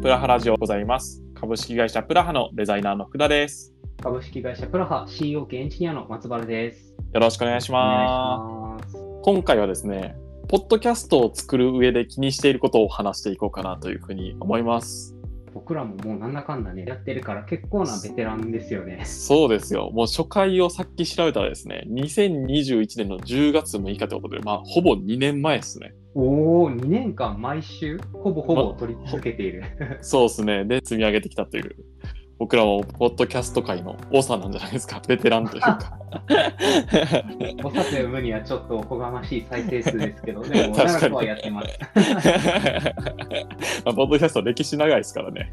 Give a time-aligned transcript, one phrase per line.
[0.00, 1.22] プラハラジオございます。
[1.34, 3.74] 株式会社プラハのデザイナーの福田です。
[4.02, 6.94] 株式会社プラハ CEO 兼エンジニアの松原です。
[7.12, 8.96] よろしくお願いします。
[9.22, 10.16] 今回はですね、
[10.48, 15.14] ポッドキャストを作る上で気にしていることを話していこうかなというふうに思います。
[15.52, 19.02] 僕らももうなんだかんだね、やってるから結構なベテランですよね。
[19.04, 19.90] そうですよ。
[19.92, 25.92] もう初回をさっき調べたらですね、2021年の10月6日ということで、まあ、ほぼ2年前ですね。
[26.14, 29.62] おお、2年間毎週、ほぼほぼ取り続けている。
[30.02, 30.64] そうですね。
[30.64, 31.76] で、積み上げてきたという、
[32.40, 35.00] 僕らもポッドキャスト界の王さんなんじゃないですか。
[35.06, 35.98] ベテランというか。
[37.62, 41.78] おさと読むにはちょっとおこがましい再生数ですけど、でも 長くはやってます。
[43.84, 45.52] まあ、ポッドキャスト歴史長いですからね。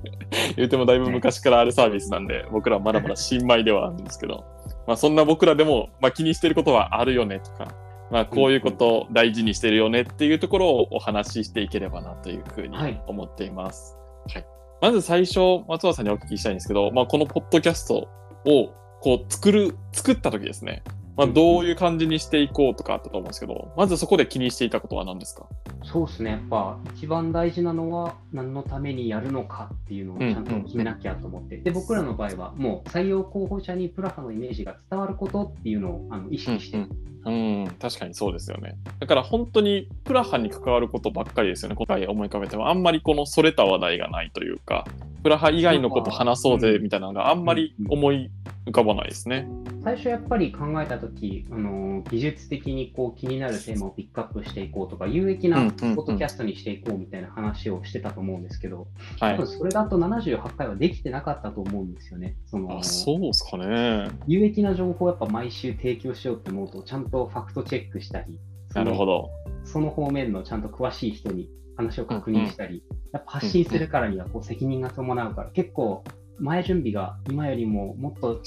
[0.56, 4.46] 言うてもだいぶ昔からあるサービスなんで、僕らはまだまだ新米ではあるんですけど、
[4.88, 7.68] まあ、そんな僕らでも、まあ、気にしてることはあるよねとか、
[8.12, 13.02] まあ、こういうことを大事にしてるよねっていうところをお話ししていければなというふうにはい。
[13.08, 13.98] 思っています。
[14.34, 14.46] はい。
[14.82, 18.08] まず最初、松原さんにお聞きしたいんですけど、まあ、このポッドキャスト
[18.46, 20.84] をこう作る、作った時ですね、
[21.18, 25.48] まあ、どういう感じにしていこうとかあったと思うんですけど、まずそこで気にしていたことは何ですか？
[25.84, 36.82] そうですね、やっぱ一番大事なのは何のためにやるのかっていうのをちゃんと決めなきゃと思って、で僕らの場合はもう採用候補者にプラハのイメージが伝わることっていうのをあの意識して、う
[37.32, 38.78] ん、うん、確かにそうですよね。
[39.00, 41.76] だから本当にプラハに関わることばっかりですよね。
[41.76, 44.86] 今回思い浮かべても、あんまりこのそれた話題がないというか、
[45.24, 48.32] プラハ以外のこと話そうぜみたいなのがあんまり思い
[48.66, 49.48] 浮かばないですね。
[49.84, 58.88] 最初やっぱり考えた時あの技術的にこう気になるテーマをピックアップしていこうとか有益なうんうんうんポッドキャストにしていこうみたいな話をしてたと思うんですけど、
[59.20, 59.48] はい多分。
[59.48, 62.36] それだと78回はできてなかったと思うんですよね。
[62.46, 64.10] そのあ、そうですかね。
[64.28, 68.38] 有益な情報をやっぱ毎週提供しようって思うとちゃんとファクトチェックしたり
[68.74, 69.30] なるほど。
[69.64, 72.84] その方面のちゃんと詳しい人に話を確認したり、
[73.18, 76.04] やっぱ発信するからにはこう責任が伴うから、結構
[76.40, 78.42] 前準備が今よりももっと。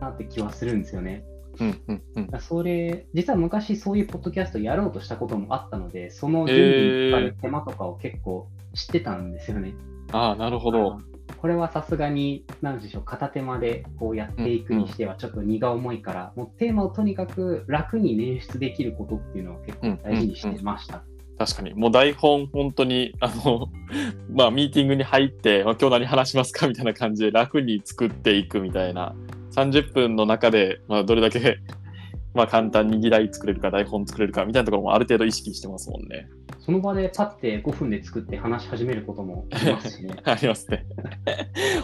[0.00, 1.24] なって気はするんですよね。
[1.58, 2.40] うんうんうん。
[2.40, 9.74] それ、実は昔そういうポッドキャストやろうとしたこともあったので、その準備にかかる手間とかを結構知ってたんですよね。
[10.12, 10.98] ああ、なるほど。
[11.36, 21.02] これはさすがに、なんでしょう、片手間でこうやっていくにしてはちょっと荷が重いから、もうテーマをとにかく楽に捻出できることっていうのを結構大事にしてました。
[21.40, 21.72] 確かに。
[21.72, 23.70] もう台本、本当に、あの、
[24.30, 26.68] まあ、ミーティングに入って、まあ、今日何話しますか？
[26.68, 29.14] みたいな感じで楽に作っていくみたいな。
[29.56, 31.56] 30分の中で、まあ、どれだけ、
[32.34, 36.28] まあ、簡単に議題作れるか、台本作れるか、みたいなところもある程度意識してますもんね。
[36.58, 40.14] その場でパッて5分で作って話し始めることもありますしね。
[40.22, 40.84] ありますね。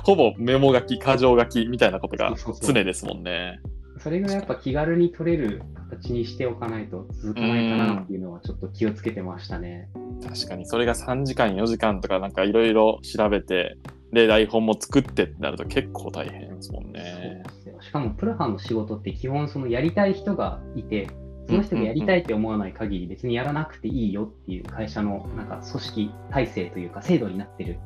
[0.05, 3.59] ほぼメモ書き、箇条書きみたいなことがそうそうそう常ですもんね。
[3.63, 3.76] それ
[4.11, 9.89] ぐらいやっぱ気軽に取れる形にしておかないと続かないかなっていうのはちょっと気をつけてましたね。
[10.23, 13.77] 確かに、それが3時間、4時間とかなんかいろいろ調べて、
[14.13, 17.43] で、台本も作ってってなると結構大変ですもんね。
[17.81, 21.09] しかもプラハの仕事って基本そのやりたい人がいて、
[21.49, 27.79] その人がやりたいって思わない限り別にやらなくていいよっていう会社のなんか組織体制というか制度になってる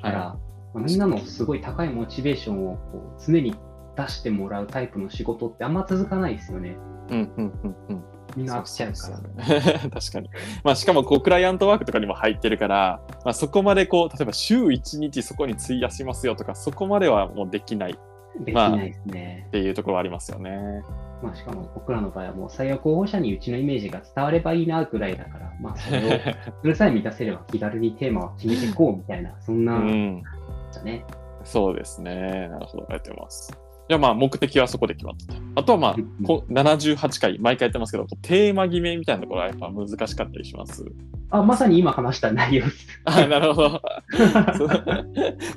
[0.00, 0.38] から、は
[0.74, 3.54] まあみんなのすごい高いモチベーションをこう常に
[3.96, 6.70] 出してもらうタイプの仕事ってあんま続かないですよね。
[6.70, 6.72] い。
[6.72, 8.04] うんうんうんうん。
[8.36, 9.16] みんな飽きちゃうから。
[9.16, 10.30] そうですよね 確かに。
[10.62, 17.94] まあ、しかもこうクライアントワークとかにも入ってるから、まあ、そこまでこう例えば週1日そこに費やしますよとかそこまではもうできないっ
[18.38, 19.48] できないですね。
[19.50, 20.82] ていうところはありますよね。
[21.22, 26.02] まあ、しかも僕らの場合はもう採用候補者にうちのイメージが伝わればいいなぐらいだから、まあ、それを
[26.62, 30.22] それさえ満たせれば気軽にテーマを決めていこうみたいな、そんうな、ん、
[30.72, 31.04] だね。
[31.44, 32.48] そうですね。
[32.48, 33.69] なるほど、ありがとうございます。
[33.90, 35.40] じゃあまあ目的はそこで決まったと。
[35.56, 40.84] あとはまあうんこ78回、毎回やってますけど、テーマ決めみたいなところはやっぱ難しかったりします。
[41.30, 42.86] あ、まさに今話した内容です。
[43.04, 43.82] あなるほど。
[44.56, 44.68] そ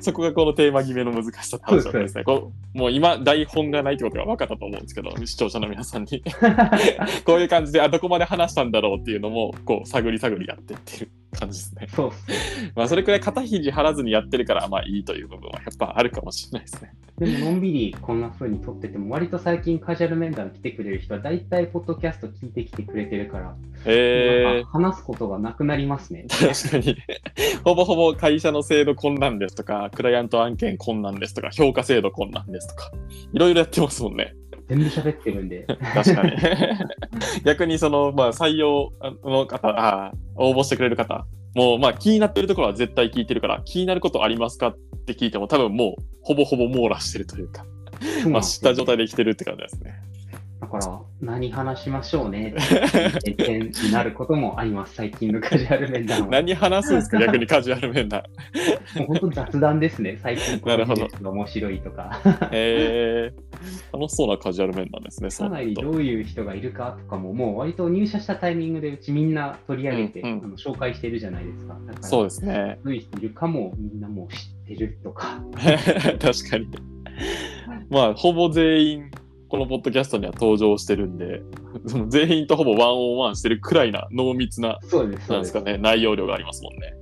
[0.00, 2.24] そこがこのテーマ決めの難しさっですね。
[2.24, 6.22] こうもう今、台本がないってことが分かったと思うんですけど、視聴者の皆さんに。
[7.24, 11.88] こういう感じで、あ、どこまで話したんだろうっていうのも、こう、探り探りやってってる感じですね。
[11.94, 12.12] そう。
[12.74, 16.92] まあ、それくらい肩肘張らずにやってるから、まあいいという部分はやっぱあるかもしれないですね。
[17.18, 23.54] でも、のんびりこんな風に撮ってても、割と最近カジュアル面談来てくれる人は、大体、ポッドキャスト聞いてきてくれてるから、
[23.86, 26.26] えなんか話すことがなくなりますね。
[26.28, 26.96] ー、 確かに。
[27.64, 32.90] ほぼほぼ会社の制度困難ですとか、クライアント案件困難ですとか、評価制度困難ですとか、
[33.32, 34.34] いろいろやってますもんね。
[34.68, 35.66] 全部喋ってるんで。
[35.94, 36.32] 確かに。
[37.44, 38.92] 逆にその、まあ、採用
[39.24, 44.76] の方、あ応募してくれる方、もう、まあ、気になってるところは絶対聞いてるから、気になることありますかっ
[45.06, 47.66] て聞いても、多分もう、ほぼほぼ網羅してるというか、
[48.28, 49.94] まあ、知った状態で来てるって感じですね。
[50.64, 56.28] だから、何話しましょうねってになることもあります、最近のカジュアル面談は。
[56.28, 58.22] 何話すんですか 逆にカジュアル面談。
[58.96, 62.18] もう本当雑談ですね、最近このニュースが面白いとか。
[62.50, 63.32] へえ
[63.92, 71.76] 楽しそうなカジュアル面談ですね、そかうなりどういう人がいるかとかも、もう割と入社したタイミングでうちみんな取り上げて、うんうんあの紹介してるじゃないですか。
[71.86, 72.78] だからそうですね。
[72.84, 75.42] どういう人いるかもみんなもう知ってるとか。
[75.54, 76.66] 確かに。
[77.90, 79.10] まあ、ほぼ全員、
[79.54, 81.40] このポッドキャストには登場してるんで、
[81.86, 85.54] その全員とほぼワンオンワンしてるくらいな濃密な、そうです、そうですす。
[85.54, 86.92] なんでかね、内容量がありますもんね。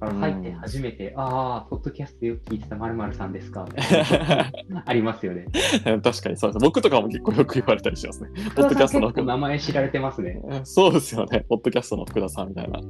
[0.00, 3.66] 入って初めて、ああ、ポッドキャストよく聞いてたまるさんですか
[4.84, 5.46] ありますよね。
[5.84, 6.64] 確かにそうです。
[6.64, 8.30] 僕とかも結構よく言われたりしますね。
[8.54, 10.40] ポッドキャストの名前知られてますね。
[10.64, 11.44] そうですよね。
[11.48, 12.80] ポッドキャストの福田さんみたいな。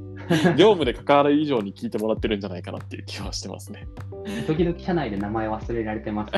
[0.56, 3.86] 業務で関わる以上に聞いてもらってるんじゃないかなっていう気はしてますね。
[4.46, 6.32] 時々社内で名前忘れられてます。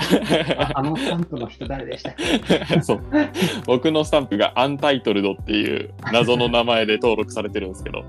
[0.59, 2.81] ああのスタンプの人誰でしたっけ？
[2.83, 3.01] そう
[3.67, 8.05] 僕のスタンプがアンタイトルドっていう謎の名前で登録されてるんですけど、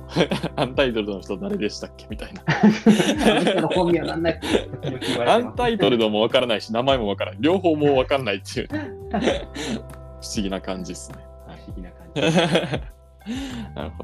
[0.55, 2.05] アンタイトルドの人誰でしたっけ？
[2.09, 2.41] みたいな。
[2.51, 7.41] あの本名なんだっけアンタイトルドもわからないし、名前もわからない。
[7.41, 11.17] 両方もわかんないっていう 不思議な感じですね。
[11.47, 12.21] 不思議な感じ。
[13.75, 14.03] なるほ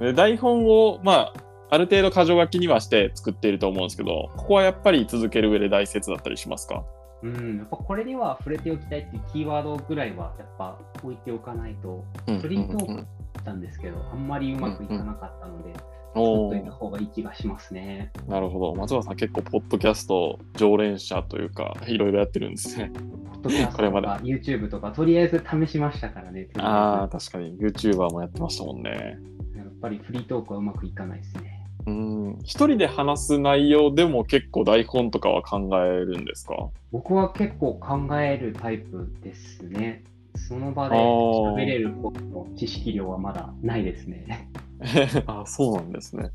[0.00, 0.06] ど。
[0.06, 1.32] で台本を、まあ、
[1.70, 6.84] ある程度箇条書きにはして作っていると思うんですけど、ここはやっぱり続ける上で大切だったりしますか？
[7.22, 12.04] うん、やっぱこれには触れておきたいっていうキーワードぐらいはやっぱ置いておかないと
[12.40, 13.08] フリートークうん
[13.38, 15.72] したんですけど、あんまりうまくいかなかったので、
[16.16, 18.12] おー作っといた方がいい気がしますね。
[18.26, 18.74] なるほど。
[18.74, 22.90] 松原さん結構、ポッドキャスト常連者というか、いろいろやってるんですね。
[23.32, 26.48] ポッドキャストこれまでとか YouTube とか、とりあえず試しましたからね。
[26.58, 29.18] ああ、あ確かに YouTuber もやってましたもんね。
[29.56, 31.62] やっぱりフリートークはうまくいかないですね。
[31.86, 32.38] うん。
[32.42, 36.70] 一人で話す内容でも結構台本とかは考えるんですか？
[36.90, 40.02] 僕は結構考えるタイプですね。
[40.34, 44.50] その場で喋れるほどの知識量はまだないですね。
[45.26, 46.30] あそうなんですね。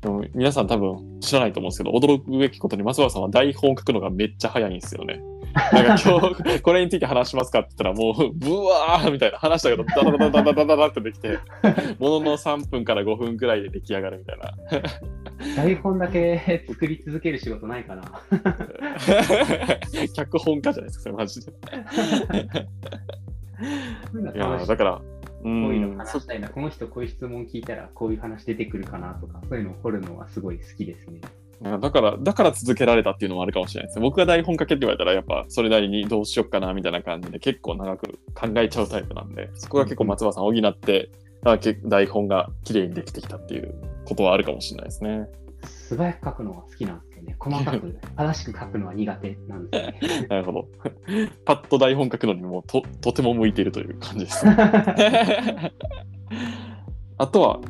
[0.00, 5.22] でも皆さん多分知らないと思うんですけど、驚くべきことに松原さんは台本書くのがめっちゃ早いんですよね。
[5.72, 11.38] なんか今日 これについて話しますかって言ったらもうブワーみたいな話したけどダダダダダダダダってできて
[11.98, 14.52] ものの3分から5分くらいで出来上がるみたいな。
[15.56, 18.02] 台本だけ作り続ける仕事ないかな。
[20.14, 21.52] 脚本家じゃないですか、それマジで。
[24.34, 25.02] いやだから、う
[25.44, 31.20] こういうのん、話したいな、この人こういう質問聞いたらこういう話出てくるかなとか、そういうのを掘るのはすごい好きですね。
[31.60, 34.02] だから、だから続けられたっていうのもあるかもしれないですね。
[34.02, 41.10] 僕が台本書けって言われたら、やっぱそれなりにどうしよっかなみたいな感じで結構長く考えちゃうタイプなんで、そこが結構松葉さんを補って、
[41.84, 43.74] 台本が綺麗にできてきたっていう
[44.06, 45.28] ことはあるかもしれないですね。
[45.64, 50.26] 素早く書くのが好きなんですね、細かく、正しく書くのは苦手なんですよね。
[50.30, 50.68] なるほど。
[51.44, 54.56] パッと台本書くのにもと とても向いているという感じですね。
[57.18, 57.60] あとは、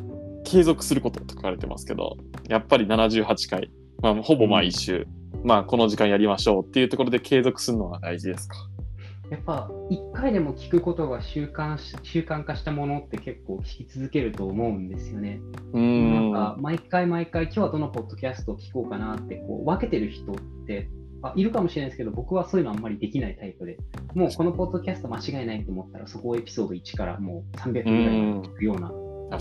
[0.43, 2.17] 継続することと書かれてますけど、
[2.47, 3.71] やっぱり78回、
[4.01, 5.07] まあ、ほぼ毎週、
[5.43, 8.57] まあ、この時間やりましょうっていうところで継続するのが大事ですか。
[9.31, 15.39] やっぱ一回でも聞くことが習慣し習慣化したものって結構聞き続けると思うんですよね。
[15.73, 16.13] うーん。
[16.13, 20.35] なんか毎回毎回今日はどのポッドキャストを聞こうかなってこう分けてる人っ
[20.67, 20.89] て
[21.21, 23.77] あいるかもしれないですけど僕はそういうのあんまりできないタイプで
[24.13, 28.91] もうこのポッドキャスト間違いないと思ったらそこをエピソード1からもう300分ぐらい聞くような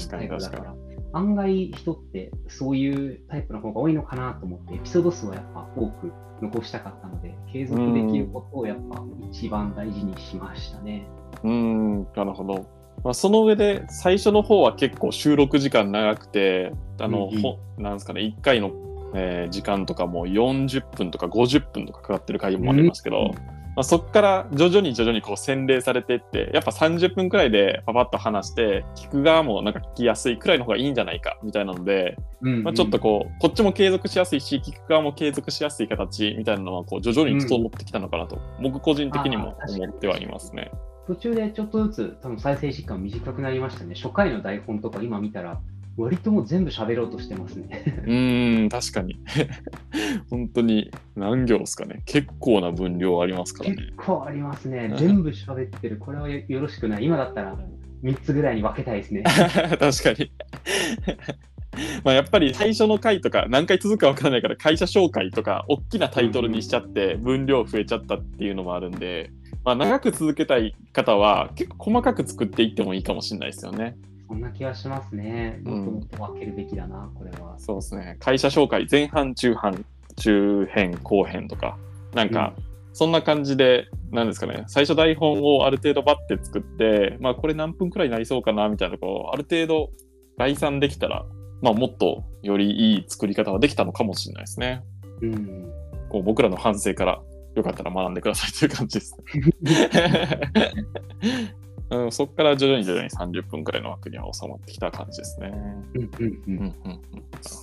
[0.09, 0.75] タイプだから
[1.15, 11.07] 案外人ってそういうタイプの方が多いのかなと思ってエピソード数はやっぱ多く残したかったので継続できることをやっぱ一番大事にしましたね。
[11.43, 12.67] うーん、なるほど。
[13.05, 17.37] まあ、その上で、最初の方は結構収録時間長くて、あの、う
[17.79, 18.71] んなんですかね、1回の、
[19.15, 40.71] えー時間とかも40分とか50分とかかかってる回もありますけど、うんまあ、そこから徐々に徐々にこう洗礼されていって、やっぱ30分くらいでパパッと話して、聞く側もなんか聞きやすいくらいの方がいいんじゃないかみたいなので、うんまあ、ちょっとこう、こっちも継続しやすいし、聞く側も継続しやすい形みたいなのは、こう、徐々に整ってきたのかなと、僕個人的にも思ってはいますね。
[41.07, 43.95] 途中でちょっとずつ多分再生時間短くなりましたね。
[43.95, 45.61] 初回の台本とか今見たら
[45.97, 48.03] 割ともう全部喋ろうとしてますね。
[48.05, 49.17] うーん、確かに。
[50.29, 52.03] 本当に何行ですかね。
[52.05, 53.77] 結構な分量ありますからね。
[53.77, 54.93] 結構ありますね。
[54.97, 55.99] 全部喋ってる。
[55.99, 57.05] これはよよろしくない。
[57.05, 57.57] 今だったら
[58.03, 59.23] 3つぐらいに分けたいですね。
[59.25, 60.31] 確かに。
[62.05, 69.31] まあやっぱり最初の回とか何回続くかわからないから会社紹介とか大きなタイトルにしちゃって分量増えちゃったっていうのもあるんで、
[69.65, 73.97] まあ、長く続けたい方は結構細かく作っていってもいいかもしれないですよね。
[74.29, 75.61] そんな気はしますね。
[75.65, 77.55] うんもっともっと分けるべきだな、これは。
[77.59, 78.17] そうですね。
[78.21, 79.85] 会社紹介前半中半
[80.17, 81.77] 中編後編とか
[82.15, 82.55] なんか
[82.95, 89.91] そんな感じで、なんですかね、最初台本をある程度バッて作って、まあこれ何分くらいになりそうかなみたいなこう、ある程度
[90.39, 91.27] 概算できたら、
[91.61, 94.85] まあもっとよりいい作り方はできたのかもしれないですね。
[95.23, 95.73] うん。
[96.09, 97.21] こう僕らの反省から
[97.57, 99.17] よかったら学んでくださいという感じです
[99.61, 100.41] ね。
[101.97, 105.53] うん、そこから徐々に徐々に30分くらいの枠には収まってきた感じですね。
[105.95, 106.11] うんうんう
[106.47, 106.63] うんんうんうん。
[106.63, 106.91] なるほ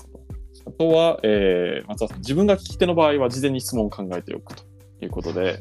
[0.05, 0.21] ど
[0.67, 4.63] あとは、えー松田さん、自分が聞き手の場合は事前に質問を考えておくと
[5.01, 5.59] いうことで、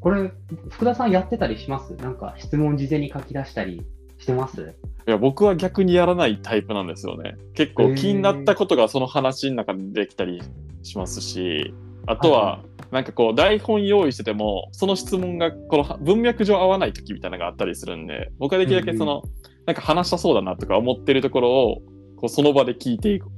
[0.00, 0.32] これ、
[0.70, 1.94] 福田さんやってたりします？
[1.96, 3.82] なんか質問事前に書き出したり
[4.18, 4.74] してます？
[5.06, 7.36] いや僕は逆にやらないタイプなんですよね。
[7.54, 10.42] 結構気になったことがその話の中でできたり
[10.82, 11.72] しますし、
[12.10, 19.22] あとはは、なんかこう台本用意してても、その質問がこの文脈上合わない時みたいなのがあったりするんで、僕はできるだけその、
[19.66, 21.82] なんか話したそうだなとか思ってるところを、
[22.16, 23.30] こうその場で聞いていく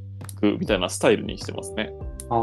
[0.58, 1.92] みたいなスタイルにしてますね。
[2.30, 2.38] ああ、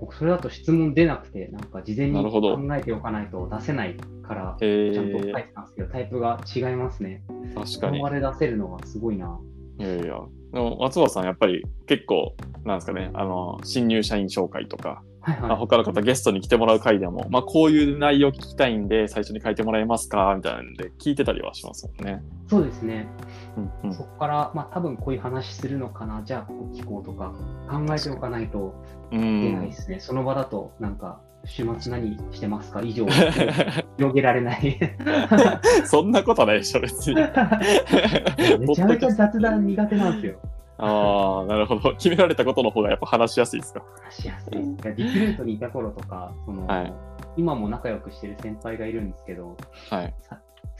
[0.00, 3.96] 僕それだと質問出なくて、なんか事前に考えておかないと出せない
[4.26, 7.22] から、えちゃんと書いー、てたんですけど、タイプが違いますね。
[7.54, 9.38] 確かにで出せるのはすごいな。
[9.78, 10.20] いやいや。
[10.52, 12.34] でも松原さん、やっぱり結構、
[12.64, 15.48] なんですかね、あの、新入社員紹介とか、はいはい。
[15.48, 20.32] まあ、他の方ゲストに来てもらう回でも、まあ、こういう内容聞きたいんで、最初に書いてもらえますか？
[20.36, 22.22] みたいなんで、聞いてたりはしますもんね。
[22.48, 23.06] そうですね。
[23.56, 27.32] うんうんそこから、まあ多分こういう話するのかな、じゃあここ聞こうとか
[27.70, 28.74] 考えておかないと
[29.12, 29.72] う出ないんで。
[29.72, 30.00] すね。
[30.00, 32.80] その場だと、なんか、週末何してますか？
[32.82, 33.06] 以上、
[33.96, 34.78] 広げられない。
[35.84, 37.16] そんなことないでしょ、別に。
[38.66, 40.38] めちゃめちゃ雑談苦手なんですよ。
[40.82, 41.92] ああ、なるほど。
[41.96, 43.82] 決められたことの方がやっぱ話しやすいですか？
[44.02, 46.92] 話しやすいリクルートにいた頃とか、そのはい
[47.36, 49.56] 今も仲良くしてる先輩がいるんですけど、
[49.88, 50.14] はい。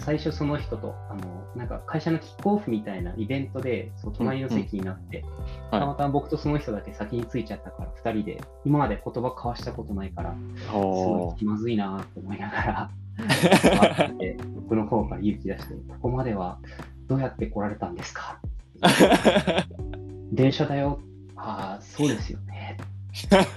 [0.01, 1.21] 最初その人と、あの、
[1.57, 5.25] なんか会社のキックオフみたいなイベントで、そう隣の席になって、
[5.71, 10.35] たまたま僕とその人だけ先に着いちゃったから、二人で、今まで言葉交わしたことないから、
[10.67, 12.91] すごおい気まずいなと思いながら、
[14.57, 16.59] 僕の方から勇気出して、ここまでは
[17.07, 18.39] どうやって来られたんですか？
[18.43, 18.50] ー
[20.33, 21.01] 電車だよ。
[21.37, 22.77] ああ、そうですよね。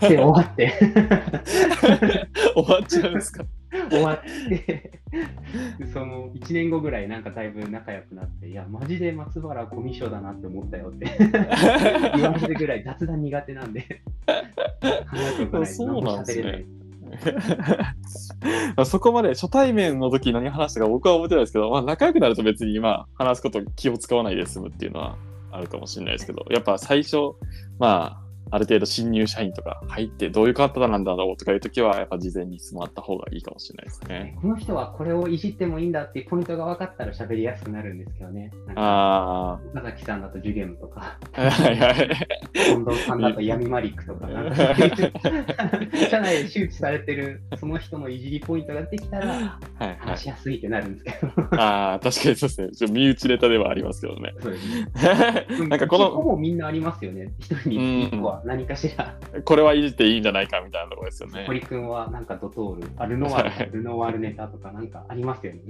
[0.01, 0.73] で終わって、
[2.55, 3.45] 終わっちゃうんですか？
[3.89, 4.99] 終わって、
[5.93, 11.05] その1年後ぐらいなんかだいぶ仲良くなって、いや、マジで松原コミュ障だなって思ったよって
[12.15, 13.87] 言われるぐらい雑談苦手なんで、考
[14.27, 16.65] えておかないとそう何もなんですね喋れない。
[18.85, 25.17] そこまで初対面の時何話したか僕は覚えてないですけど、まあ、仲良くなると別に今話すこと気を使わないで済むっていうのは
[25.51, 27.17] あるかもしれないですけどやっぱ最初
[27.79, 34.37] まあある程度新入社員とか入ってどういう方なんだろうとかいう時はやっぱ事前に済まった方がいいかもしれないですね。
[34.41, 38.51] この人はこれをいじってもいいんだっていうポイントが分かったら喋りやすくなるんですけどね。
[38.67, 42.27] なんかあ岡崎さんだとジュゲムとか、あ、はいはい。
[42.53, 44.27] 近藤さんだと闇マリックとか、
[46.09, 49.59] 社内で周知されてるその人のいじりポイントができたら、
[49.99, 51.43] 話しやすいってなるんですけど。
[51.59, 52.71] ああ、確かにそうですね。
[52.71, 54.33] ちょっと身内ネタではありますけどね。
[54.41, 55.67] そうですね。
[55.69, 57.33] なんかこほの、ぼみんなありますよね。
[57.39, 59.15] 一人には何かしら。
[59.45, 61.45] これはいじっていいんじゃないかみたいなところですよね。
[61.45, 65.61] 堀君はなんかドトール、あルノワール、ルノワールネタとかなんかありますよね。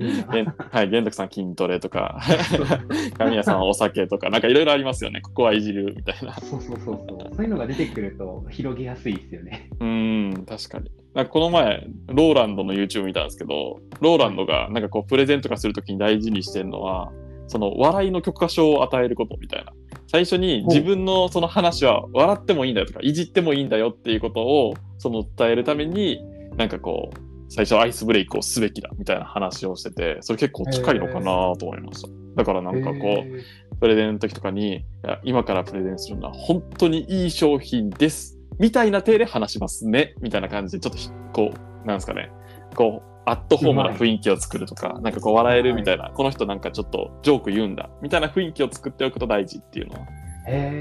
[0.71, 2.19] はい、玄徳さん筋トレとか、
[3.17, 5.21] 神谷さんはお酒とか、なんかいろいろありますよね。
[5.21, 6.33] ここはいじるみたいな。
[6.35, 7.35] そうそうそうそう。
[7.35, 9.69] そういうのが出てくると広げやすいですよね。
[9.79, 10.91] うーん、確かに。
[11.13, 17.11] なんかこの前、ローランドの YouTube 見たんですけど、ローランドがなんかこうプレゼントとかするときに大事にしてるのは、
[17.47, 19.73] その笑いの許可証を与えることみたいな。
[20.07, 26.21] 最初に自分のその話は笑ってもいいんだよとか、いじってもいいんだよっていうことをその伝えるために、
[26.57, 27.17] なんかこう、
[27.49, 32.09] 最初アイスブレイクをすべきだみたいな話をしてて、それ結構近いのかなと思いました。
[32.35, 33.41] だからなんかこう、へー
[33.79, 38.39] プレゼンの時とかに、いや今からプレゼンするのは本当にいい商品です。
[38.59, 40.15] みたいな体で話しますね。
[40.21, 42.31] みたいな感じで、ちょっとひこう、なんですかね。
[42.75, 47.89] こう、アットホームな雰囲気を作るとか、なんかこう笑えるみたいな、この人なんかちょっとジョーク言うんだ。
[48.01, 50.07] みたいな雰囲気を作っておくと大事っていうのは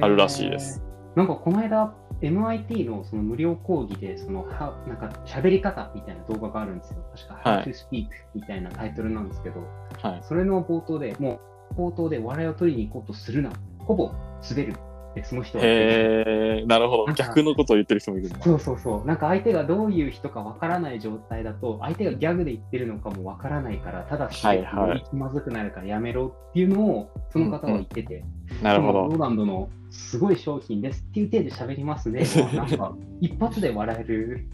[0.04, 0.82] あるらしいです。
[1.14, 7.04] なんかこの間、MIT のその無料講義で、そのはなんか喋り方みたいな動画があるんですよ。
[7.14, 9.60] 確か、はい How to Speak みたいなタイトルなんですけど、
[10.00, 10.20] はい。
[10.22, 11.40] それの冒頭でも
[11.72, 13.50] う、冒頭で笑いを取りに行こうとするな。
[13.78, 14.12] ほぼ
[14.48, 14.74] 滑る
[15.24, 17.12] その人はへえ、なるほど。
[17.12, 18.30] 逆のことを言ってる人もいる。
[18.40, 19.06] そうそうそう。
[19.06, 28.24] なんか相手がどういう人かわからない状態だと、相手がギャグで言ってるのかもわからないから、ただし、はいはいまずくなるからやめろっていうのを、その方は言ってて、
[28.62, 29.00] なるほど。
[29.00, 32.24] ローランドのすごい商品ですっていう体で喋りますね。
[32.54, 34.46] なんか、一発で笑える、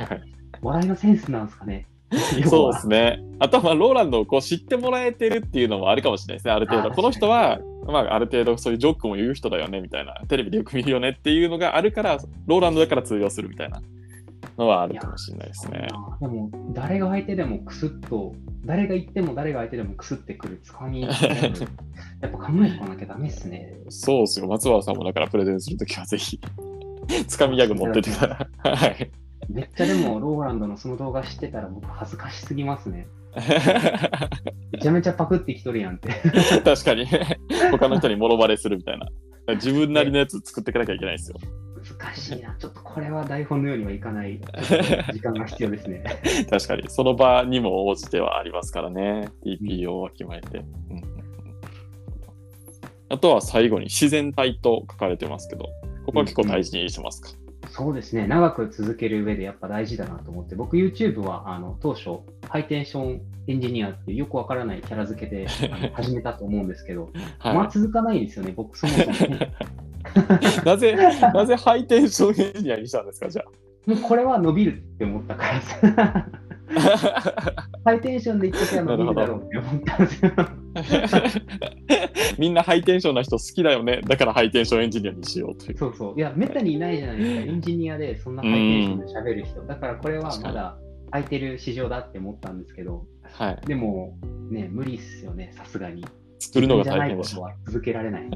[0.60, 1.86] 笑いのセンスなんですかね。
[2.48, 3.20] そうですね。
[3.38, 6.90] あとはまあローランドをこう知ってもらえてるっていうのもあるかもしれないですね、ある程度。
[6.90, 13.82] この人は、まあ、ある程度そういうジョークも言う人だよねみたいな、テレビでよく見るよねっていうのがあるから、ローランドだから通用するみたいな
[14.58, 15.88] のはあるかもしれないですね。
[16.20, 18.34] でも、誰が相手でもクスッと、
[18.64, 21.18] 誰が言っても誰が相手でもクスってくるつかみ、 やっぱ
[22.28, 23.74] 考えておかなきゃダメっすね。
[23.88, 24.46] そうですよ。
[24.46, 26.40] 松原さんもだからプレゼンするときはぜひ、
[27.26, 28.76] つかみギャグ持っててください。
[28.76, 29.10] はい。
[29.48, 33.06] めっちゃでも、ローランドのその動画知ってたら僕恥ずかしすぎますね。
[34.72, 36.08] めちゃめちゃパクってきとるやんって。
[36.64, 37.06] 確かに。
[37.70, 39.08] 他の人にもろバレするみたいな。
[39.54, 41.38] 自分なりのやつ作っていかなきゃいけないですよ。
[41.98, 42.54] 難しいな。
[42.58, 44.40] ちょっとこれは台本のようにはいかない
[45.12, 46.04] 時間が必要ですね。
[46.48, 46.84] 確かに。
[46.88, 49.28] その場にも応じてはありますからね。
[49.44, 50.58] TPO をわきまえて。
[50.58, 51.14] うん
[53.14, 55.68] あとは最後に自然体と書かれてますけど、
[56.06, 57.30] ここは結構大事にしてますか、
[57.70, 65.46] そうですね、長く続ける上でやっぱ大事だなと思って、僕、YouTube はあの当初、ハイテンションエンジニアっていうよくわからないキャラ付けで
[65.94, 69.36] 始めたと思うんですけど、はいまあ続かないですよね、僕、そもそも。
[70.64, 70.96] なぜ、
[71.34, 73.42] なぜハイテンションエンジニアにしたんですか、じゃ
[73.86, 75.80] もうこれは伸びるって思ったからです。
[75.96, 76.26] あ。
[77.84, 80.32] ハイテンションで言っときゃ伸びるだろうって思ったんですよ。
[82.38, 84.00] みんなハイテンションな人好きだよね。
[84.02, 85.78] だからハイテンションエンジニアにしようという。
[85.78, 86.14] そうそう。
[86.16, 89.62] いや、めったにいないじゃないですか、エンジニアでそんなハイテンションで喋る人。
[89.62, 90.78] だからこれはまだ
[91.10, 93.66] 空いてる市場だって思ったんですけど、はい。
[93.66, 94.16] でも、
[94.50, 96.04] ね、無理っすよね、さすがに。
[96.38, 97.36] 作るのが大変でした。
[97.36, 98.30] ことは続けられない。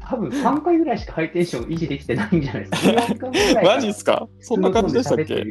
[0.00, 3.00] 多分3回ぐらいしかハイテンション維持できてないんじゃないですか。
[3.02, 4.28] 4回ぐらいからマジっすか？
[4.40, 5.44] そんな感じでしたっけ？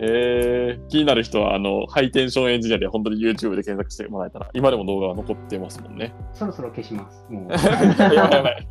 [0.00, 6.12] えー、気になる人は、あの、ハイテンションエンジニアで本当に YouTube で検索してもらえたら、今でも動画は残ってますもんね。
[6.32, 7.24] そろそろ消します。
[7.30, 7.52] もう。
[8.02, 8.66] やばいやばい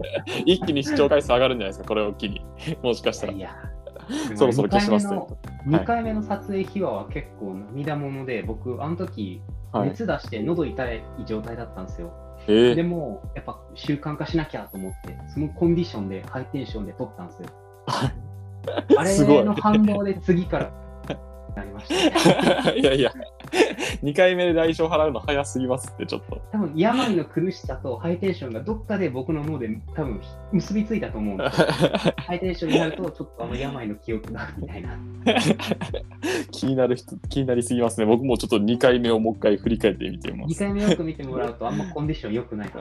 [0.45, 2.41] 一気に視聴回数上がるんじゃないですか、これを機に。
[2.83, 3.39] もしかしたらい。
[3.39, 3.49] や、
[4.35, 5.37] そろそろ消しますねと。
[5.67, 9.89] 2回目の撮影秘話は結構涙もので、僕、あの時、はい。
[9.89, 12.13] 熱出して喉痛い状態だったんですよ。
[12.47, 17.49] えー、でも、やっぱ習慣化しなきゃと思って、そのコンディションでハイテンションで撮ったんですよ。
[18.97, 20.71] あれの反動で次から
[21.55, 22.11] なりまし
[22.63, 22.71] た。
[22.73, 23.11] いやいや、
[24.05, 26.39] 2回目で代償払うの早すぎますって、ちょっと。
[26.51, 30.21] 多分病の苦しさとハイテンションがどっかで僕の脳で多分
[30.51, 31.43] 結びついたと思うんで。
[31.49, 34.95] ハイテンションになると、ちょっとあの病の記憶がみたいな。
[36.51, 38.05] 気になる人、気になりすぎますね。
[38.05, 40.59] 僕もちょっと2回目をもう一回振り返ってみてみま2す。
[40.59, 42.79] 回目よく見てもらうと、あんまコンディション良くないか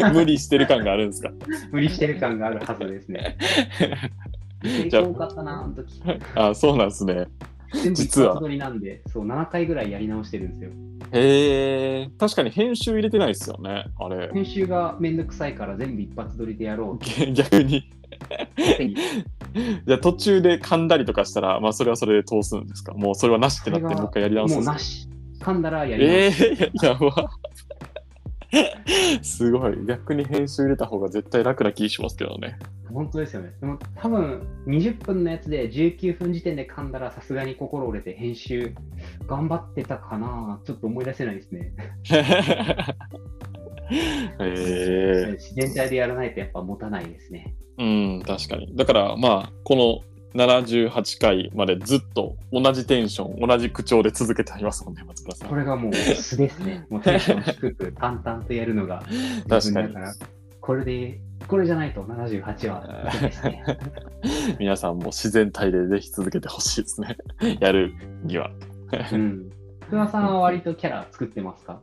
[0.00, 1.30] ら、 無理してる感があるんですか？
[1.70, 3.36] 無理してる感があるはずですね。
[4.64, 6.02] 成じゃあ功かったな、あの時。
[6.34, 7.26] あ、そうなんですね。
[7.72, 10.70] 全部一実は発撮りなんで、そう、7回ぐらいやり直してるんですよ。
[11.12, 14.30] へえ、確かに編集入れてないですよね、あれ。
[14.32, 17.90] 編集がめんどくさいから全部一発撮りでやろう って逆に。
[19.86, 22.94] じゃあ途中で噛んだりとかしたら、まあそれはそれで通すんですか？
[22.94, 25.12] もうそれはなしってなって、もう一回やり直すんもうですか？
[25.12, 25.40] なし。
[25.40, 26.44] 噛んだらやりえ直す。
[26.44, 27.30] えー、やば。
[29.22, 29.74] すごい。
[29.86, 32.58] 逆に編集入れた方が絶対楽な気しますけどね。
[32.92, 33.52] 本当ですよね。
[33.60, 38.74] でも多分20分のやつで19分時点で噛んだらさすがに心折れて編集
[39.26, 41.72] 頑張ってたかなちょっと思い出せないですね。
[44.40, 47.54] ええ自然体でやらないとやっぱ持たないですね。
[47.78, 48.74] うん、確かに。
[48.76, 55.48] だからまあ、この78回までずっと同じテンション、同じ口調で続けてありますもんね、松倉さん。
[55.48, 56.86] これがもう素ですね。
[56.88, 59.02] もうテンション低く淡々とやるのが
[59.50, 60.14] 自分だから、
[60.60, 62.86] これで、これじゃないと78は
[63.44, 63.76] ね。
[64.58, 67.16] 皆さんも自然体でぜひ続けてほしいですね。
[67.60, 68.50] やるには。
[69.12, 69.50] うん。
[69.80, 71.80] 福田さんは割とキャラ作ってますか？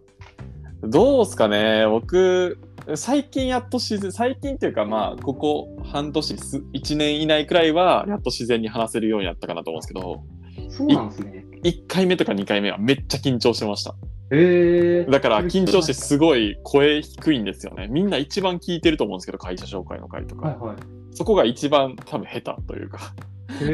[0.82, 2.58] どうすかね僕、
[2.95, 10.24] 最近やっと自然、最近っていうかまあ、ここ半年す、1年以内くらいは、やっと自然に話せるようになったかなと思うんですけど、
[10.69, 11.45] そうなんですね。
[11.63, 13.93] 1回目とか2回目はめっちゃ緊張してました。
[14.31, 17.87] えー、だから緊張してすごい声低いんですよね。
[17.89, 20.49] みんな一番聞いてると思うんですけど、会社紹介の回とか。
[20.49, 20.77] はいはい。
[21.11, 22.99] そこが一番多分下手というか、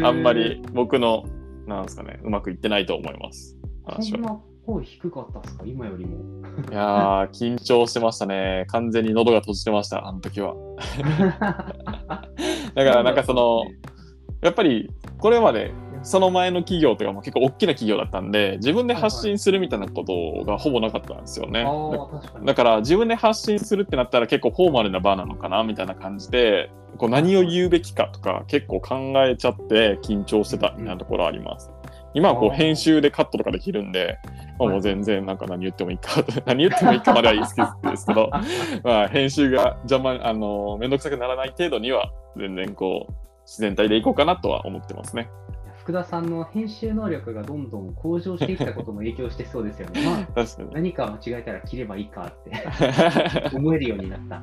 [0.03, 1.25] あんまり僕の、
[1.67, 3.57] なんですかね、うまくいってないと思います。
[3.85, 4.17] 話は。
[4.17, 5.63] そんな声低かったですか？
[5.65, 6.15] 今よりも。
[6.71, 8.65] いやー、緊張してましたね。
[8.69, 10.55] 完全に喉が閉じてました、あの時は。
[11.19, 13.63] だからなんかその、
[14.41, 15.71] やっぱりこれまで
[16.05, 21.63] その前の企業とかも結構大きな企業だったんで、自分で発信するみたいなことがほぼなかったんですよね。
[21.63, 22.45] ああ、確かに。
[22.45, 31.71] だから自分で発信するってなったら結構フォーマルな場なのかなみたいな感じで、こう何を言うべきかとか結構考えちゃって緊張してたみたいなところあります。
[32.13, 34.19] 今はこう編集でカットとかできるんで、
[34.57, 38.29] まあもう全然なんか何言ってもいいか、 何言ってもいいかまではいいですですけど、
[38.85, 43.13] まあ編集が邪魔、あの、めんどくさくならない程度には全然こう
[43.45, 45.29] 自然体でいこうかなとは思ってますね。
[45.85, 50.01] 福田さんの編集能力がどんどん向上してきたことも影響してそうですよね。
[50.35, 50.45] まあ。
[50.73, 52.51] 何か間違えたら切ればいいかって
[53.55, 54.41] 思えるようになった。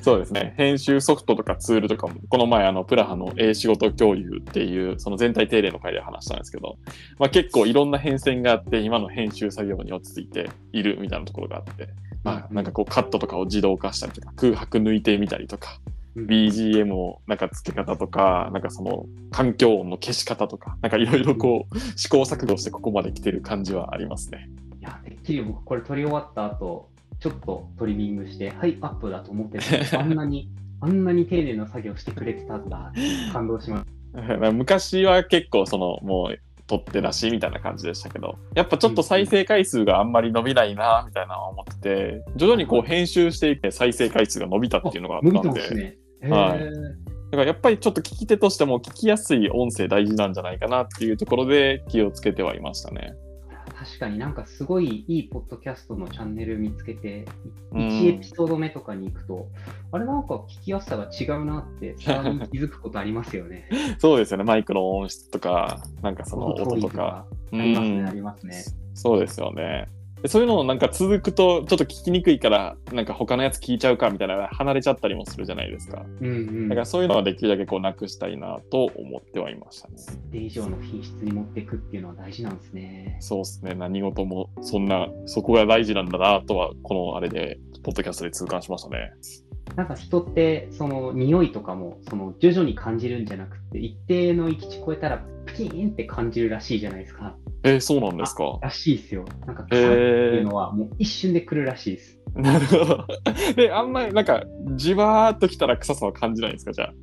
[0.00, 0.54] そうですね。
[0.56, 6.78] 編集ソフトとかツールとかも、この前、あの、プラハの A 仕事共有っていう、その全体定例の回で話したんですけど、
[7.18, 11.90] まあ結構いろんな変遷があって、今の編集作業に落ち着いているみたいなところがあって、
[12.24, 24.48] まあなんかこうカットとかを自動化したりとか、空白抜いてみたりとか、うん BGM をなんか付け方とか、なんかその環境音の消し方とか、なんかいろいろこう試行錯誤してここまで来てる感じはありますね。
[24.80, 29.58] いや、てっきり僕、これ撮り終わった後、ちょっとトリミングして、はい、アップだと思って
[29.90, 30.00] た。
[30.00, 30.48] あんなに、
[30.80, 32.92] あんなに丁寧な作業してくれてたんだ。
[33.32, 33.84] 感動しまし
[34.52, 45.74] 昔は結構そのもう撮ってらしみたいな感じでしたけどやっぱちょっと再生回数があんまり伸びないなみたいなのを思ってて徐々にこう編集していって再生回数が伸びたっていうのがあったんで。
[45.74, 45.96] ね。
[46.22, 46.72] へはいー
[47.30, 53.14] だからやっぱりちょっと聞き手としても聞きやすい音声大事なんじゃないかなっていうところで気をつけてはいましたね。
[53.78, 57.26] 確かになんかすごいいいポッドキャストのチャンネル見つけて、
[57.70, 59.46] うん1エピソード目とかに行くと、
[59.92, 63.68] あれなんか聞きやすさが違うなって、さらに気づくことありますよね。
[64.00, 67.26] そうですよねマイクの音質とかなんかその音とか。
[67.52, 68.64] ありますね、うんありますね。
[68.94, 69.86] そうですよね。
[70.22, 76.04] でそういうのなんか続くとちょっと聞きにくいからなんか他のやつ聞いちゃうかみたいな離れちゃったりもするじゃないですか。
[76.20, 76.68] うんうん。
[76.68, 79.94] だからそういうのはできるだけこうなくしたいなと思ってはいましたね。
[79.96, 83.16] 一定以上の品質に持っていくっていうのは大事なんですね。
[83.20, 83.74] そうですね。
[83.74, 89.12] 何事もそんな、そこが大事なんだなとは、このあれで、ポッドキャストで痛感しましたね。
[89.76, 97.36] なんか人って、その匂いとかも、その徐々に感じるんじゃなくて、一定の域値超えたら、ピーンって感じるらしいじゃないですか。
[97.64, 98.58] えーそうなんですか？
[98.62, 99.24] らしいですよ。
[99.46, 99.92] なんか、臭いって
[100.36, 102.18] いうのは、もう一瞬で来るらしいです。
[102.34, 103.04] なるほど。
[103.56, 104.44] で、あんまりなんか、
[104.76, 106.72] じわーっときたら臭さは感じないんですか？
[106.72, 106.94] じゃあ。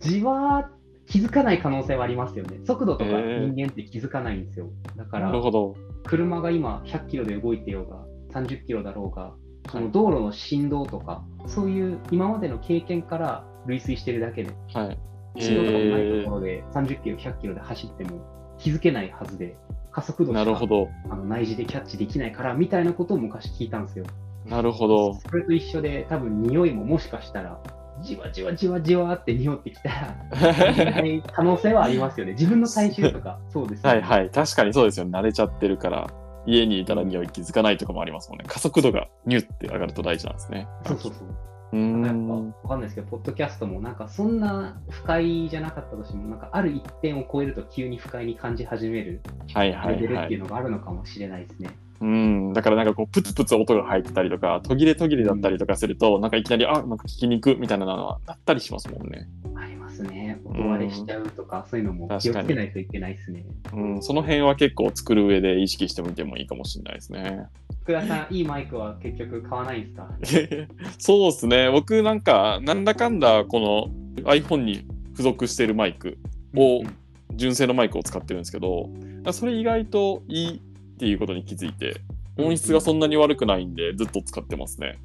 [0.00, 0.76] じわー
[1.10, 2.58] 気づかない可能性はありますよね。
[2.64, 4.68] 速度とかえー人間って気づかないんですよ。
[4.96, 5.74] だからなる、ほど。
[6.04, 8.04] 車が今100キロで動いてようが、
[8.40, 9.32] 30キロだろうが、
[9.70, 14.98] その道路の振動とか、そういう今までの経験から類推してるだけで、はい。
[15.40, 18.20] 振動とかもないとえころで30キロ、100キロで走っても
[18.58, 19.56] 気づけないはずで、
[19.96, 20.90] 加速ー、度しかなるほど。
[21.08, 24.04] あの内耳でキャッチできないからみたいなことを昔聞いたんですよ。
[24.44, 25.14] なるほど。
[25.14, 27.58] それと一緒で、多分匂いももしかしたら、
[28.02, 30.16] じわじわじわじわって匂ってきたら、
[31.32, 32.32] 可能性はありますよね。
[32.32, 34.00] 自分の体臭とか、そうですよね。
[34.00, 34.30] はいはい。
[34.30, 35.18] 確かにそうですよね。
[35.18, 36.10] 慣れちゃってるから、
[36.44, 38.44] 家にいたら匂い気づかないとかもありますもんね。
[38.46, 40.68] 加速度がニュって上がると大事なんですね。
[40.84, 41.55] そうそうそう。
[41.72, 42.28] うーやっん。
[42.28, 49.20] ぱわかんないですけど、ポッドキャストもなんかそんな不快じゃなかったとしても、なんかある一点を超えると急に不快に感じ始める
[49.54, 50.40] はいはいはいレベルっていう。
[50.40, 51.70] のがあるのかもしれないですね。
[51.98, 59.26] うん、だからなんかこう、プツプツ音が入ってたりとか、途切れ途切れだったりとかすると、なんかいきなり、あ、なんか聞きにくみたいなのはなったりしますもんね。
[59.56, 60.40] ありますね。
[60.44, 63.44] 音割れしちゃうとか、そういうのも気をつけないといけないですね。
[63.74, 67.46] うん、その辺は結構作る上で意識してみてもいいかもしれないですね。
[67.82, 70.68] 福田さん、いいマイクは結局買わないんですか？
[70.98, 71.70] そうですね。
[71.70, 76.18] 僕なんか、なんだかんだこの iPhone に付属してるマイク
[76.56, 76.86] をうん
[77.34, 78.88] 純正のマイクを使ってるんですけど、
[79.32, 80.60] それ意外といいっ
[80.96, 82.00] ていうことに気づいて、
[82.38, 84.96] 音質がそんなに悪くないんで、ずっと使ってますね。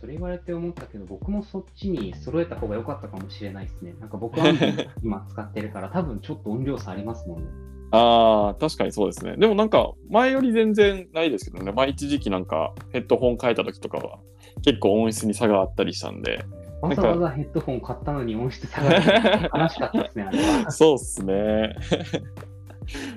[0.00, 3.94] それ言われて思ったけど、僕もそっちに揃えた方が良かったかもしれないですね。
[4.00, 4.46] なんか僕は
[5.02, 7.48] 今使ってるから、多分ちょっと音量差ありますもんね。
[7.90, 9.36] ああ、確かにそうですね。
[9.36, 11.72] でもなんか、前より全然ないですけどね。
[11.72, 14.18] まあ一時期なんか、ヘッドホン変えた時とかは、
[14.62, 16.44] 結構音質に差があったりしたんで、
[16.80, 19.50] わざわざヘッドホン買ったのに音質下がる。
[19.52, 20.70] 悲しかったですね、あれは。
[20.70, 21.74] そうっすね。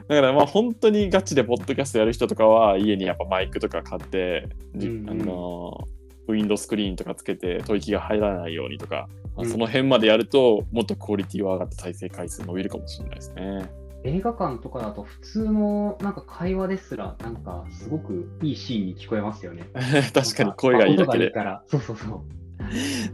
[0.08, 5.88] だからまあ本当にガチでポッドキャストやる人とかは家にやっぱマイクとか買って、じうんうんあの
[6.28, 9.10] ウィンドスクリーンとかつけて吐息が入らないようにとか、
[9.46, 13.72] その辺までやるともっとクオリティは上がって再生回数伸びるかもしれないですね。
[14.04, 19.66] 映画館とかだと普通のなんか会話ですら、なんかすごくいいシーンに聞こえますよね。
[20.14, 21.26] 確かに声がいいだけで。
[21.28, 21.64] 音がから。
[21.68, 22.22] そうそうそう。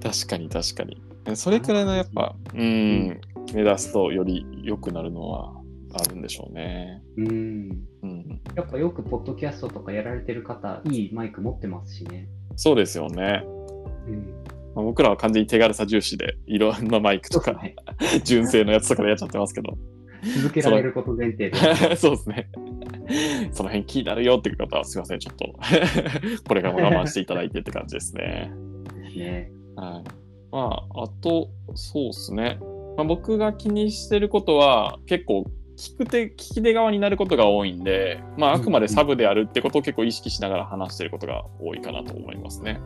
[0.01, 1.01] 確かに確かに。
[1.35, 3.19] それくらいのやっぱ、うん、
[3.53, 5.61] 目指すとより良くなるのは
[5.93, 7.01] あるんでしょうね。
[7.17, 7.69] うん。
[8.03, 12.29] うん、やっぱよくポッドキャストとかやられてる方、いいマイク持ってますしね。
[12.57, 13.43] そうですよね。
[14.07, 14.33] うん。
[14.75, 17.75] まあ僕らは完全に手軽さ重視でいろんなマイクとか、ね。
[18.25, 19.77] 純正のやつとかでやっちゃってますけど。
[20.41, 21.55] 続けられること前提で。
[21.95, 22.49] そうですね。
[23.51, 25.53] その辺気になるよっていう方はすいません、ちょっと
[26.47, 28.51] これからも我慢していただいてって感じですね。
[29.03, 29.51] ですね。
[29.75, 30.09] はい。
[30.51, 32.57] まあ、あと、そうですね。
[32.97, 35.45] まあ、僕が気にしてることは結構
[35.77, 42.81] 聞く手、聞き手側になることが多いんで、まあ、あくまでサブであるってことを結構意識しながら話してることが多いかなと思いますね。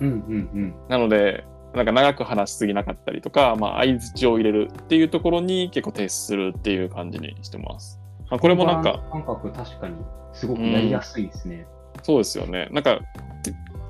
[0.00, 8.00] うんうんなので、なんか長く話しすぎなかったりとか、まあ、相づちを入れるっていうところに結構徹するっていう感じにしてます。
[8.30, 9.96] まあ、これもなんか、感覚確かに
[10.32, 11.66] すごくやりやすいですね。
[12.02, 12.68] そうですよね。
[12.70, 13.00] なんか、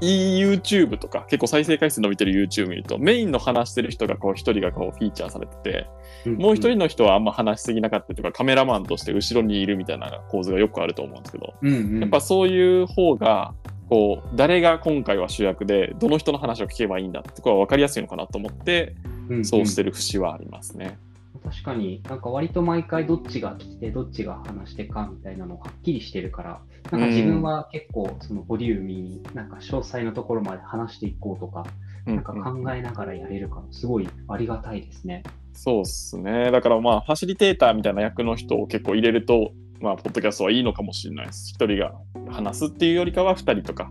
[0.00, 5.86] いい YouTube とか、結構再生回数伸びてる YouTube 見ると、メインの話してる人がこう一人がこうフィーチャーされてて、
[6.30, 13.54] もう一人の人はあんま話しすぎなかったりとか、カメラマンとして後ろにいるみたいな構図がよくあると思うんですけど、うんうんやっぱそういう方が、
[13.88, 21.00] こう、誰が今回は主役で、どの人の話を聞けばいいんだってこれは分かりやすいのかなと思って、うんうんそうしてる節はありますね。
[21.44, 31.64] 確かになんか割と毎回どっちが聞いてどっちが話してかみたいなのがはっきりしてるからなんか自分は結構そのボリューミーになんか詳細なところまで話していこうとか
[32.06, 35.22] うんなんか考えながらやれるからすごいありがたいですね。
[35.56, 36.50] そうですね。
[36.50, 41.50] だからまあ、ファシリテーターみたいな役の人を結構入れると、まあ、ポッドキャストはいいのかもしれないです。
[41.50, 41.94] 一人が
[42.30, 43.90] 話すっていうよりかは、二人とか、ま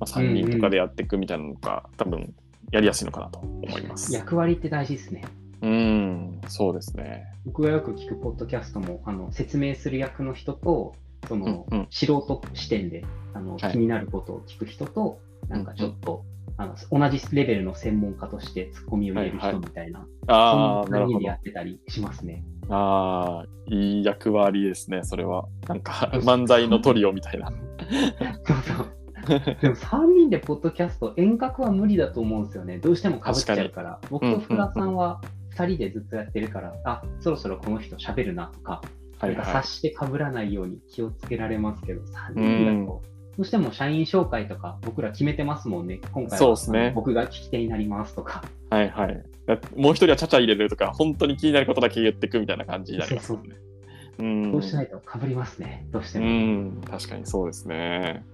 [0.00, 2.34] あ、三人とかでやっていくみたいなのが、多分
[2.72, 4.12] やりやすいのかなと思います。
[4.12, 5.22] 役割って大事ですね。
[5.62, 7.24] うん、そうですね。
[7.44, 10.94] 僕がよく聞くポッドキャストもあの説明する役の人と
[11.28, 16.24] その、うんうん素人視点であの、はい気になることを聞く人となんかちょっと、
[16.56, 21.34] あの同じレベルの専門家としてツッコミを入れるはいはい人みたいな、ああ、そんな感じでや。
[21.34, 22.44] ってたりしますね。
[22.68, 25.46] ああ、いい役割ですね、それは。
[25.68, 27.50] なんか、漫才のトリオみたいな。
[28.44, 29.04] そうそう。
[29.26, 32.78] でも3人でポッドキャスト、遠隔は無理だと思うんですよね。
[32.78, 34.00] どうしてもかぶっちゃうから。
[34.10, 35.20] 僕と福田さんは
[35.56, 38.82] 2人でずっとやってるから、あそろそろこの人喋るなとか、
[39.18, 39.62] はいはい察。
[39.64, 43.02] して被らないように気をつけられますけど、3人だと、
[43.36, 46.00] どうしても社員紹介とか僕ら決めてますもんね。
[46.12, 48.44] 今回はそうっすね僕が聞き手になりますとか。
[48.70, 49.24] はいはい。
[49.46, 53.38] だもう一人はちゃちゃ入れるとか、本当に気になることだけ言っていくみたいな感じになりますね。
[54.18, 55.86] うんそうしないと被りますね。
[55.90, 56.28] どうしてうも。
[56.28, 58.24] ん、確かにそうですね。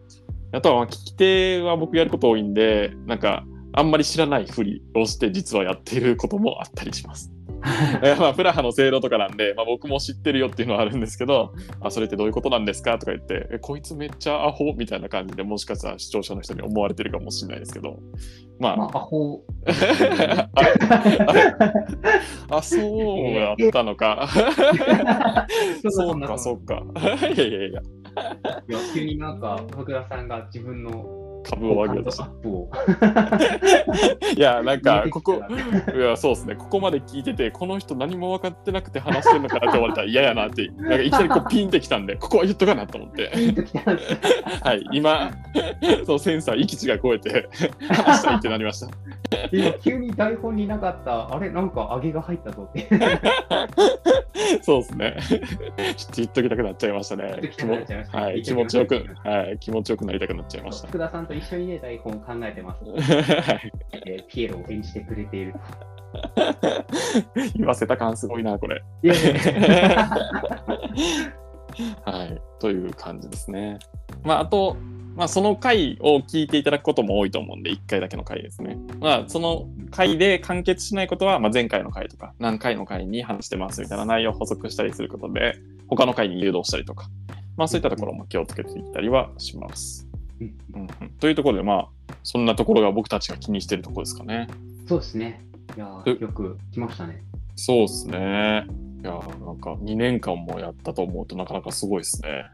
[0.53, 7.31] あとは、まあ聞き手は僕やること多いんで、なんか、あんまり知らないふりをして実はやっていることもあったりします。
[8.03, 17.99] えまあ、プラハの正路とかなんで、まあ、僕も知ってるよっていうのはあるんですけど、あそれってどういうことなんですかとか言って、えこいつめっちゃアホみたいな感じでもしかしたら視聴者の人に思われてるかもしれないですけど、
[18.59, 19.43] まあ、まあ、アホ。
[22.51, 24.27] あそうやったのか。
[25.91, 26.83] そうか、そうか。
[27.35, 27.83] いやいやいや、
[28.95, 32.11] 急になんか、福田さんが自分の株を上げた。
[34.37, 35.43] いや、なんか、ここ、
[35.95, 36.55] いや、そうですね。
[36.55, 43.31] ここまで聞いてて、この人何も分かってなくて話してるのかなって言われたら嫌やなって、なんかいきなりこうピンってきたんで、ここは言っとかなと思って。
[44.63, 45.31] はい、今、
[46.07, 47.49] そう、センサー、域値が超えて、
[47.89, 48.89] 話したいってなりました。
[49.53, 52.89] 今急に台本になかった、あれなんか揚げが入ったぞって。
[54.63, 55.17] そうですね。
[55.29, 57.25] ちょっと言っときたくなっちゃいましたね。
[58.13, 60.89] はい、気持ちよく、はい、気持ちよくなりたくなっちゃいました。
[60.89, 62.85] 福田さんと一緒にね、台本を考えてます。
[62.85, 62.91] は
[63.63, 63.73] い
[64.07, 65.55] えーピエロを演じてくれている。
[67.55, 68.83] 言わせた感すごいな、これ。
[69.03, 69.35] いやいやい
[69.95, 70.11] や
[72.05, 73.79] はい、という感じですね。
[74.25, 74.77] まあ、あと、
[75.15, 78.77] まあ、その回を聞いていただくことも多いと思うんで、1回だけの回ですね。
[78.99, 85.55] まあ、その回で完結しないことは、まあ、前回の回とか、何回の回に話してますみたいな内容を補足したりすることで、
[85.87, 87.09] 他の回に誘導したりとか、
[87.57, 90.10] まあ、そういったところも気をつけていったりはします。
[90.41, 91.89] うんうんうん、というところで、まあ、
[92.23, 94.49] そんなところが僕たちが気にしてるところですかね。
[94.89, 95.45] そうですね。
[95.77, 96.11] いやえ？
[96.11, 97.23] ーよく来ましたね。
[97.57, 98.67] そうですね。
[99.03, 102.47] いやー、なんか2年間もやったと思うとなかなかすごいですね。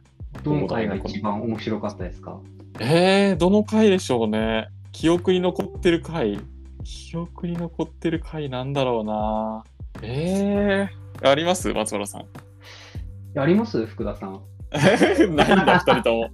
[0.43, 2.39] どの回が一番面白かったですか？
[2.79, 4.69] えー、どの回でしょうね。
[4.93, 6.39] 記憶に残ってる回。
[6.85, 9.65] 記憶に残ってる回なんだろうな。
[10.03, 11.73] えー、あります？
[11.73, 12.27] 松原さん。
[13.39, 13.87] あります？
[13.87, 14.41] 福田さん。
[15.35, 16.31] ないんだ、二人とも。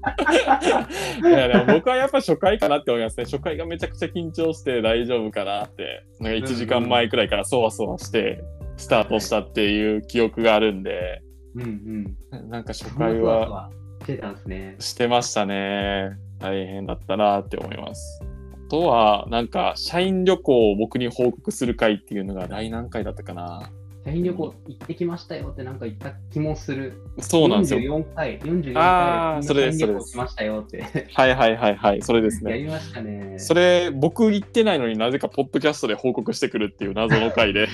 [1.29, 3.25] いやでも僕はやっぱ初回かなって思いますね。
[3.25, 6.05] 初回がめちゃくちゃ緊張して大丈夫かなって。
[6.21, 8.42] なんか1時間前くらいからそわそわして、
[8.77, 11.23] スタートしたっていう記憶があるんで、
[11.55, 12.49] うんうん。
[12.51, 13.71] なんか初ふ回は
[14.03, 14.77] してたんですね。
[14.79, 16.11] してましたね。
[16.38, 18.23] 大変だったなって思います。
[18.66, 23.71] あとは、なんか、社員旅行を僕に報告する会っていうのが第何回だったかな。
[24.05, 27.01] 社員旅行行ってきましたよってなんか言った気もする。
[27.21, 27.81] そうなんですよ。
[27.81, 30.83] 44回、44あー回、それです社員旅行しましたよって。
[31.15, 32.51] はいはいはいはい、それですね。
[32.51, 33.38] やりましたね。
[33.38, 37.69] それ、僕言ってないのになぜかポッドキャストで報告してくるっていう謎の回で、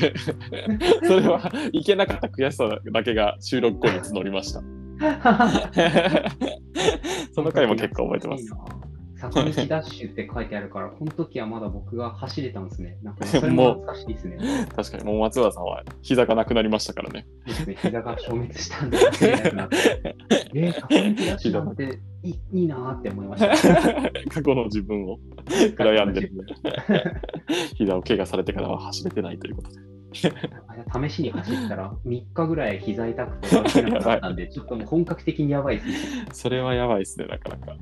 [1.07, 4.63] それは、いけなかった悔しさだけが収録後に募りました。
[7.33, 8.45] その回も結構覚えてます。
[9.19, 12.99] 坂道ダッシュって書いてあるから、この時はまだ僕が走れたんですね。
[13.03, 14.39] なんか それも懐かしいですね。
[14.75, 17.27] 確かに、 もう松浦さんは膝がなくなりましたからね。
[17.45, 18.99] ですね膝が消滅したんで。
[20.55, 24.11] えー、坂道ダッシュなんていいいいなーって思いました。
[24.31, 26.33] 過去の自分を羨んでる
[27.75, 29.77] 膝を怪我されてからは走れてないということで。
[30.13, 36.27] 試しに走ったら3日ぐらい膝痛くてなくなったんで、ちょっと本格的にやばいですね。
[36.33, 37.77] それはやばいですね、なかなか。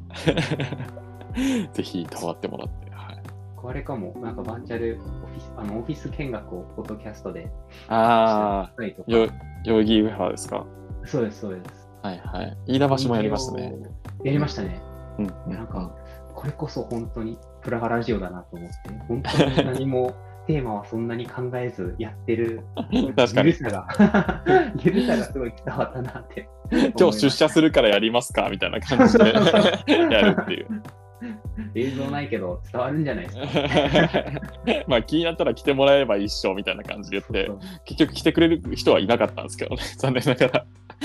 [1.73, 2.91] ぜひいたわってもらって。
[2.91, 3.23] はい、
[3.57, 7.49] これかも、なんかバーチャルオフィスあのオフィス見学をポッドキャストで
[7.89, 9.29] ああ、よ、
[9.65, 10.65] 代々木上原ですか？
[11.05, 11.89] そうです、そうです。
[12.03, 12.57] はいはい。
[12.67, 13.75] 飯田橋もやりましたね。。
[14.25, 14.81] やりましたね。
[15.19, 15.53] うん、うん。
[15.55, 15.91] なんか、
[16.35, 18.77] これこそ本当にプラハラジオだなと思って、
[19.09, 20.15] 本当に何も
[20.47, 22.61] テーマはそんなに考えずやってる、
[23.17, 24.43] 確かにゆるさが、
[24.85, 26.49] ゆるさがすごい伝わったなって。
[26.99, 28.49] 今日出社するからやりますか？
[28.51, 29.25] みたいな感じで
[30.13, 30.83] やるっていう。
[31.79, 33.43] 映像ないけど伝わるんじゃないですか？
[34.89, 37.51] まあ気になったら来てもらえれば一緒みたいな感じで言って
[37.85, 40.67] 結局来てくれる人はいなかったんですけどね、 残念ながら。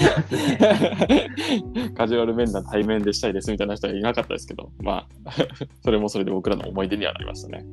[1.95, 5.31] カジュアル面談対面でしたいですみたいな人はいなかったですけど、まあ、
[5.83, 7.65] それもそれで僕らの思い出にはなりましたね。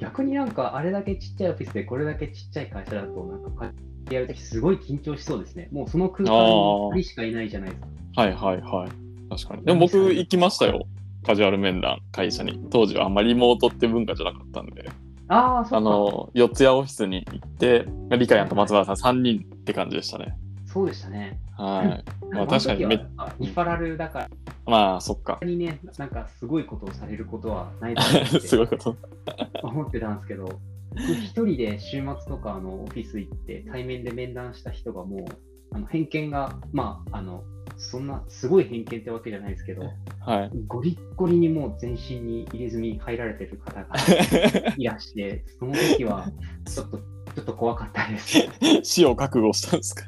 [0.00, 3.72] 逆になんかあれだけちっちゃいオフィスでこれだけちっちゃい会社だとなんか
[4.10, 5.68] やるときすごい緊張しそうですね。
[5.72, 7.88] もうその空間に2人しかいないじゃないですか。
[8.22, 8.90] はいはいはい。
[9.36, 9.64] 確かに。
[9.64, 10.86] でも僕行きましたよ。
[11.24, 12.66] カジュアル面談、会社に。
[12.70, 14.90] 当時はあんまりリモートって文化じゃなかったんで。
[15.28, 20.36] ああ、の、四谷オフィスに行って、リカヤンと松原さん3人って感じでしたね。
[20.66, 21.38] そうでしたね。
[21.56, 22.04] はい。
[22.32, 24.28] まあの確かにめ時はなんかリファラルだから、
[24.66, 25.38] まあそっか。
[25.42, 28.96] にね、なんかすごいことをされることはないだろうって すごいこと。
[29.62, 30.60] 思ってたんですけど、僕
[30.98, 35.24] 一人で週末とかあのオフィス行って対面で面談した人がもう
[35.72, 37.44] あの偏見が、まあ、あの
[37.78, 39.82] そんなすごい偏見ってわけじゃないですけど、
[40.20, 40.50] はい。
[40.66, 43.88] ゴリッゴリにもう全身に入れ墨入られてる方が
[44.76, 46.28] いらして、その時は
[46.66, 48.48] ちょっと、ちょっと怖かったです。
[48.82, 50.04] 死を覚悟したんですか？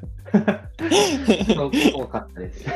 [1.93, 2.65] 怖かったです。
[2.65, 2.69] ち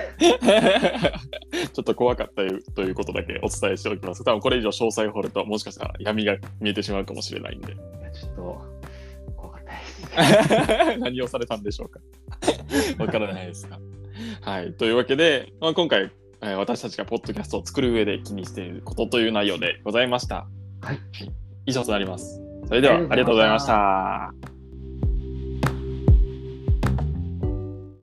[1.79, 2.35] ょっと怖かった
[2.75, 4.23] ということだけお伝えしておきます。
[4.25, 7.73] 多分これ以上詳細を掘ると、もしかしたら闇が見えてしまうかもしれないんで。
[7.73, 8.63] いやちょっと
[9.37, 9.65] 怖かっ
[10.15, 10.99] たです。
[11.01, 12.01] 何をされたんでしょうか？
[12.99, 13.79] わからないですが。
[14.42, 14.72] はい。
[14.74, 16.11] というわけで、まあ、今回、
[16.42, 20.46] えー私たちがポッドキャストを作る上で気にしていることという内容でございました。
[20.83, 20.98] はい。
[21.66, 22.40] 以上となります。
[22.66, 24.54] それでは、ありがとうございました。